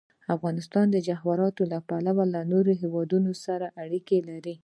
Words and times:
افغانستان 0.35 0.85
د 0.91 0.97
جواهرات 1.07 1.55
له 1.71 1.77
پلوه 1.87 2.23
له 2.33 2.41
نورو 2.51 2.71
هېوادونو 2.81 3.31
سره 3.45 3.65
اړیکې 3.83 4.19
لري. 4.29 4.55